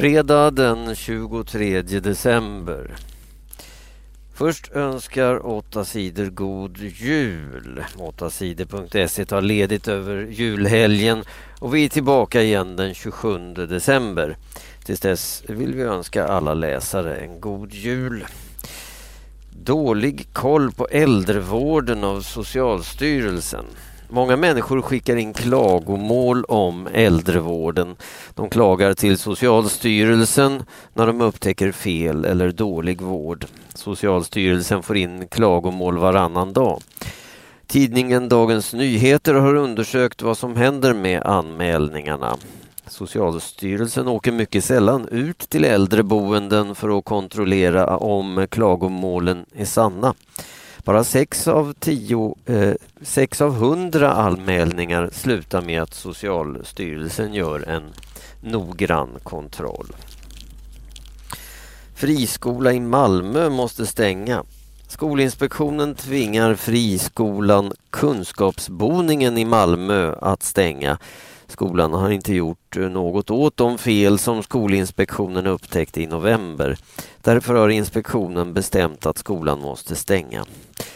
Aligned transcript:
Fredag 0.00 0.50
den 0.50 0.96
23 0.96 1.82
december. 1.82 2.96
Först 4.34 4.72
önskar 4.72 5.46
åtta 5.46 5.84
sidor 5.84 6.26
god 6.26 6.78
jul. 6.78 7.84
8sidor.se 7.96 9.24
tar 9.24 9.40
ledigt 9.40 9.88
över 9.88 10.26
julhelgen 10.26 11.24
och 11.58 11.74
vi 11.74 11.84
är 11.84 11.88
tillbaka 11.88 12.42
igen 12.42 12.76
den 12.76 12.94
27 12.94 13.54
december. 13.54 14.36
Tills 14.84 15.00
dess 15.00 15.42
vill 15.48 15.74
vi 15.74 15.82
önska 15.82 16.26
alla 16.26 16.54
läsare 16.54 17.16
en 17.16 17.40
god 17.40 17.72
jul. 17.72 18.26
Dålig 19.50 20.28
koll 20.32 20.72
på 20.72 20.88
äldrevården 20.88 22.04
av 22.04 22.20
Socialstyrelsen. 22.20 23.64
Många 24.12 24.36
människor 24.36 24.82
skickar 24.82 25.16
in 25.16 25.32
klagomål 25.32 26.44
om 26.44 26.88
äldrevården. 26.92 27.96
De 28.34 28.50
klagar 28.50 28.94
till 28.94 29.18
Socialstyrelsen 29.18 30.62
när 30.94 31.06
de 31.06 31.20
upptäcker 31.20 31.72
fel 31.72 32.24
eller 32.24 32.52
dålig 32.52 33.00
vård. 33.00 33.46
Socialstyrelsen 33.74 34.82
får 34.82 34.96
in 34.96 35.28
klagomål 35.28 35.98
varannan 35.98 36.52
dag. 36.52 36.80
Tidningen 37.66 38.28
Dagens 38.28 38.72
Nyheter 38.72 39.34
har 39.34 39.54
undersökt 39.54 40.22
vad 40.22 40.38
som 40.38 40.56
händer 40.56 40.94
med 40.94 41.22
anmälningarna. 41.22 42.36
Socialstyrelsen 42.86 44.08
åker 44.08 44.32
mycket 44.32 44.64
sällan 44.64 45.08
ut 45.08 45.38
till 45.38 45.64
äldreboenden 45.64 46.74
för 46.74 46.98
att 46.98 47.04
kontrollera 47.04 47.96
om 47.96 48.46
klagomålen 48.50 49.44
är 49.54 49.64
sanna. 49.64 50.14
Bara 50.84 51.04
6 51.04 51.48
av 51.48 51.74
10, 51.78 52.36
eh, 52.46 52.74
6 53.02 53.40
av 53.40 53.54
100 53.54 54.12
anmälningar 54.12 55.10
slutar 55.12 55.62
med 55.62 55.82
att 55.82 55.94
Socialstyrelsen 55.94 57.34
gör 57.34 57.68
en 57.68 57.82
noggrann 58.40 59.18
kontroll. 59.22 59.86
Friskola 61.94 62.72
i 62.72 62.80
Malmö 62.80 63.48
måste 63.48 63.86
stänga. 63.86 64.44
Skolinspektionen 64.88 65.94
tvingar 65.94 66.54
friskolan 66.54 67.72
Kunskapsboningen 67.90 69.38
i 69.38 69.44
Malmö 69.44 70.14
att 70.20 70.42
stänga. 70.42 70.98
Skolan 71.50 71.92
har 71.92 72.10
inte 72.10 72.34
gjort 72.34 72.76
eh, 72.76 72.82
något 72.82 73.30
åt 73.30 73.56
de 73.56 73.78
fel 73.78 74.18
som 74.18 74.42
Skolinspektionen 74.42 75.46
upptäckte 75.46 76.02
i 76.02 76.06
november. 76.06 76.76
Därför 77.22 77.54
har 77.54 77.68
inspektionen 77.68 78.54
bestämt 78.54 79.06
att 79.06 79.18
skolan 79.18 79.60
måste 79.60 79.96
stänga. 79.96 80.44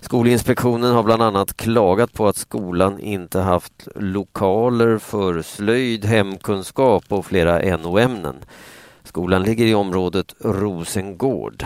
Skolinspektionen 0.00 0.94
har 0.94 1.02
bland 1.02 1.22
annat 1.22 1.56
klagat 1.56 2.12
på 2.12 2.28
att 2.28 2.36
skolan 2.36 3.00
inte 3.00 3.40
haft 3.40 3.88
lokaler 3.94 4.98
för 4.98 5.42
slöjd, 5.42 6.04
hemkunskap 6.04 7.04
och 7.08 7.26
flera 7.26 7.76
NO-ämnen. 7.76 8.36
Skolan 9.04 9.42
ligger 9.42 9.66
i 9.66 9.74
området 9.74 10.34
Rosengård. 10.40 11.64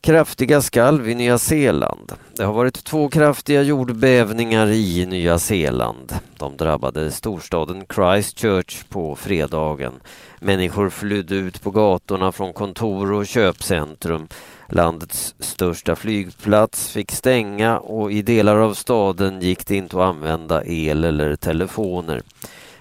Kraftiga 0.00 0.62
skalv 0.62 1.08
i 1.08 1.14
Nya 1.14 1.38
Zeeland. 1.38 2.12
Det 2.40 2.46
har 2.46 2.52
varit 2.52 2.84
två 2.84 3.08
kraftiga 3.08 3.62
jordbävningar 3.62 4.66
i 4.66 5.06
Nya 5.06 5.38
Zeeland. 5.38 6.12
De 6.38 6.56
drabbade 6.56 7.10
storstaden 7.10 7.84
Christchurch 7.94 8.84
på 8.88 9.16
fredagen. 9.16 9.92
Människor 10.38 10.90
flydde 10.90 11.34
ut 11.34 11.62
på 11.62 11.70
gatorna 11.70 12.32
från 12.32 12.52
kontor 12.52 13.12
och 13.12 13.26
köpcentrum. 13.26 14.28
Landets 14.68 15.34
största 15.38 15.96
flygplats 15.96 16.90
fick 16.90 17.12
stänga 17.12 17.78
och 17.78 18.12
i 18.12 18.22
delar 18.22 18.56
av 18.56 18.74
staden 18.74 19.40
gick 19.40 19.66
det 19.66 19.76
inte 19.76 19.96
att 19.96 20.02
använda 20.02 20.64
el 20.64 21.04
eller 21.04 21.36
telefoner. 21.36 22.22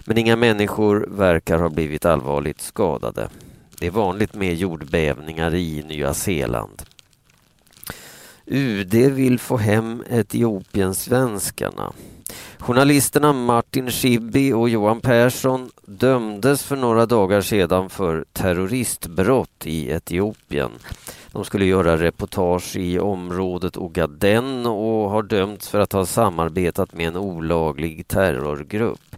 Men 0.06 0.18
inga 0.18 0.36
människor 0.36 1.08
verkar 1.10 1.60
ha 1.60 1.70
blivit 1.70 2.06
allvarligt 2.06 2.62
skadade. 2.62 3.30
Det 3.80 3.88
är 3.88 3.92
vanligt 3.92 4.36
med 4.36 4.56
jordbävningar 4.56 5.56
i 5.56 5.84
Nya 5.88 6.14
Zeeland. 6.14 6.82
UD 8.52 8.94
vill 8.94 9.40
få 9.40 9.58
hem 9.58 10.04
Etiopiensvenskarna. 10.10 11.94
Journalisterna 12.60 13.34
Martin 13.34 13.92
Schibbye 13.92 14.54
och 14.54 14.70
Johan 14.70 15.02
Persson 15.02 15.70
dömdes 15.86 16.64
för 16.64 16.76
några 16.76 17.06
dagar 17.06 17.42
sedan 17.42 17.90
för 17.90 18.26
terroristbrott 18.34 19.66
i 19.66 19.90
Etiopien. 19.90 20.72
De 21.32 21.46
skulle 21.46 21.66
göra 21.66 21.98
reportage 21.98 22.76
i 22.76 23.00
området 23.00 23.78
Ogaden 23.78 24.66
och 24.66 25.10
har 25.10 25.24
dömts 25.24 25.70
för 25.70 25.80
att 25.80 25.94
ha 25.94 26.06
samarbetat 26.06 26.94
med 26.94 27.08
en 27.08 27.18
olaglig 27.18 28.08
terrorgrupp. 28.08 29.16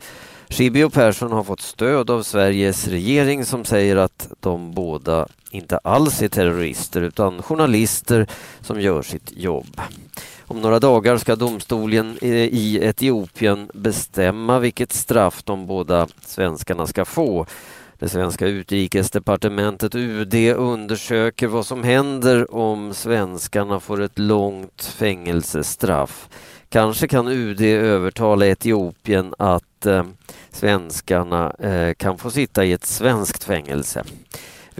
Schibbye 0.49 0.85
och 0.85 0.93
Persson 0.93 1.31
har 1.31 1.43
fått 1.43 1.61
stöd 1.61 2.09
av 2.09 2.23
Sveriges 2.23 2.87
regering 2.87 3.45
som 3.45 3.65
säger 3.65 3.95
att 3.95 4.29
de 4.39 4.71
båda 4.73 5.27
inte 5.51 5.77
alls 5.77 6.21
är 6.21 6.27
terrorister 6.27 7.01
utan 7.01 7.41
journalister 7.41 8.27
som 8.61 8.81
gör 8.81 9.01
sitt 9.01 9.37
jobb. 9.37 9.81
Om 10.47 10.61
några 10.61 10.79
dagar 10.79 11.17
ska 11.17 11.35
domstolen 11.35 12.17
i 12.21 12.79
Etiopien 12.81 13.69
bestämma 13.73 14.59
vilket 14.59 14.93
straff 14.93 15.43
de 15.43 15.67
båda 15.67 16.07
svenskarna 16.25 16.87
ska 16.87 17.05
få. 17.05 17.45
Det 17.99 18.09
svenska 18.09 18.47
utrikesdepartementet 18.47 19.95
UD 19.95 20.35
undersöker 20.55 21.47
vad 21.47 21.65
som 21.65 21.83
händer 21.83 22.55
om 22.55 22.93
svenskarna 22.93 23.79
får 23.79 24.01
ett 24.01 24.19
långt 24.19 24.83
fängelsestraff. 24.83 26.29
Kanske 26.69 27.07
kan 27.07 27.27
UD 27.27 27.61
övertala 27.61 28.47
Etiopien 28.47 29.33
att 29.37 29.85
eh, 29.85 30.03
svenskarna 30.51 31.51
eh, 31.51 31.93
kan 31.93 32.17
få 32.17 32.31
sitta 32.31 32.65
i 32.65 32.71
ett 32.71 32.85
svenskt 32.85 33.43
fängelse. 33.43 34.03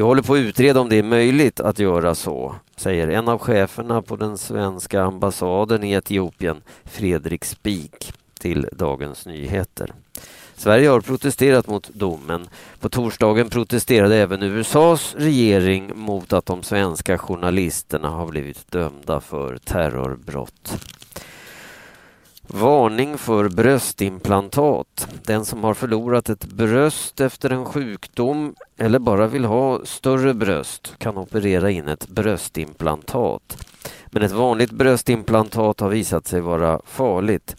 Vi 0.02 0.06
håller 0.06 0.22
på 0.22 0.34
att 0.34 0.40
utreda 0.40 0.80
om 0.80 0.90
det 0.90 0.96
är 0.96 1.04
möjligt 1.04 1.60
att 1.60 1.80
göra 1.80 2.16
så, 2.16 2.56
säger 2.76 3.08
en 3.08 3.28
av 3.28 3.40
cheferna 3.40 4.02
på 4.02 4.16
den 4.16 4.38
svenska 4.38 5.02
ambassaden 5.02 5.84
i 5.84 5.92
Etiopien, 5.92 6.62
Fredrik 6.86 7.46
Spik, 7.46 8.14
till 8.40 8.68
Dagens 8.72 9.26
Nyheter. 9.26 9.94
Sverige 10.56 10.90
har 10.90 11.02
protesterat 11.02 11.68
mot 11.68 11.90
domen. 11.90 12.48
På 12.80 12.90
torsdagen 12.90 13.50
protesterade 13.50 14.16
även 14.16 14.44
USAs 14.44 15.16
regering 15.18 15.92
mot 15.96 16.34
att 16.34 16.46
de 16.46 16.64
svenska 16.64 17.18
journalisterna 17.18 18.10
har 18.10 18.28
blivit 18.28 18.72
dömda 18.72 19.22
för 19.22 19.58
terrorbrott. 19.58 20.78
Varning 22.48 23.18
för 23.18 23.50
bröstimplantat. 23.50 25.08
Den 25.26 25.46
som 25.46 25.64
har 25.64 25.74
förlorat 25.74 26.30
ett 26.30 26.46
bröst 26.46 27.22
efter 27.22 27.50
en 27.50 27.66
sjukdom 27.66 28.56
eller 28.78 29.00
bara 29.00 29.28
vill 29.28 29.46
ha 29.46 29.86
större 29.86 30.34
bröst 30.34 30.96
kan 30.98 31.18
operera 31.18 31.72
in 31.72 31.88
ett 31.88 32.08
bröstimplantat. 32.08 33.68
Men 34.08 34.24
ett 34.24 34.32
vanligt 34.32 34.72
bröstimplantat 34.72 35.80
har 35.80 35.90
visat 35.90 36.28
sig 36.28 36.42
vara 36.42 36.82
farligt. 36.86 37.56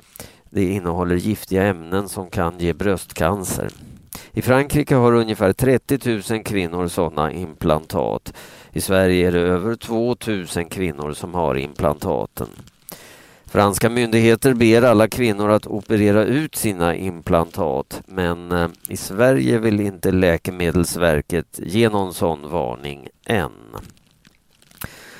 Det 0.50 0.64
innehåller 0.64 1.16
giftiga 1.16 1.62
ämnen 1.62 2.08
som 2.08 2.30
kan 2.30 2.58
ge 2.58 2.72
bröstcancer. 2.72 3.68
I 4.32 4.42
Frankrike 4.42 4.94
har 4.94 5.12
ungefär 5.12 5.52
30 5.52 6.32
000 6.32 6.44
kvinnor 6.44 6.88
sådana 6.88 7.32
implantat. 7.32 8.32
I 8.72 8.80
Sverige 8.80 9.28
är 9.28 9.32
det 9.32 9.40
över 9.40 9.74
2 9.74 10.16
000 10.56 10.68
kvinnor 10.70 11.12
som 11.12 11.34
har 11.34 11.54
implantaten. 11.54 12.48
Franska 13.52 13.90
myndigheter 13.90 14.54
ber 14.54 14.82
alla 14.82 15.08
kvinnor 15.08 15.50
att 15.50 15.66
operera 15.66 16.24
ut 16.24 16.54
sina 16.54 16.96
implantat 16.96 18.02
men 18.06 18.52
eh, 18.52 18.68
i 18.88 18.96
Sverige 18.96 19.58
vill 19.58 19.80
inte 19.80 20.10
Läkemedelsverket 20.10 21.60
ge 21.62 21.88
någon 21.88 22.14
sån 22.14 22.50
varning 22.50 23.08
än. 23.26 23.52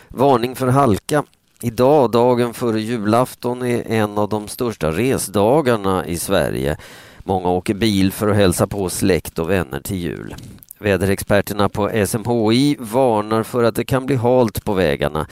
Varning 0.09 0.56
för 0.56 0.66
halka. 0.66 1.25
Idag, 1.62 2.10
dagen 2.10 2.54
före 2.54 2.81
julafton, 2.81 3.62
är 3.62 3.82
en 3.87 4.19
av 4.19 4.28
de 4.28 4.48
största 4.48 4.91
resdagarna 4.91 6.06
i 6.06 6.19
Sverige. 6.19 6.76
Många 7.25 7.48
åker 7.48 7.75
bil 7.75 8.12
för 8.12 8.28
att 8.28 8.37
hälsa 8.37 8.66
på 8.66 8.91
släkt 8.91 9.38
och 9.38 9.50
vänner 9.50 9.81
till 9.81 9.97
jul. 9.97 10.34
Väderexperterna 10.78 11.68
på 11.68 12.07
SMHI 12.07 12.77
varnar 12.78 13.42
för 13.42 13.65
att 13.65 13.74
det 13.74 13.84
kan 13.84 14.07
bli 14.07 14.16
halt 14.16 14.65
på 14.65 14.74
vägarna. 14.74 15.27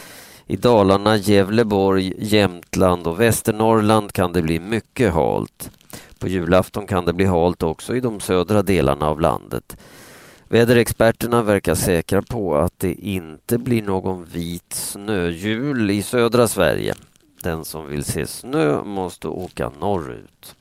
I 0.50 0.56
Dalarna, 0.56 1.16
Gävleborg, 1.16 2.14
Jämtland 2.18 3.06
och 3.06 3.20
Västernorrland 3.20 4.12
kan 4.12 4.32
det 4.32 4.42
bli 4.42 4.60
mycket 4.60 5.12
halt. 5.12 5.70
På 6.18 6.28
julafton 6.28 6.86
kan 6.86 7.04
det 7.04 7.12
bli 7.12 7.24
halt 7.24 7.62
också 7.62 7.96
i 7.96 8.00
de 8.00 8.20
södra 8.20 8.62
delarna 8.62 9.08
av 9.08 9.20
landet. 9.20 9.76
Väderexperterna 10.48 11.42
verkar 11.42 11.74
säkra 11.74 12.22
på 12.22 12.56
att 12.56 12.78
det 12.78 12.92
inte 12.92 13.58
blir 13.58 13.82
någon 13.82 14.24
vit 14.24 14.72
snöjul 14.72 15.90
i 15.90 16.02
södra 16.02 16.48
Sverige. 16.48 16.94
Den 17.42 17.64
som 17.64 17.88
vill 17.88 18.04
se 18.04 18.26
snö 18.26 18.84
måste 18.84 19.28
åka 19.28 19.70
norrut. 19.80 20.56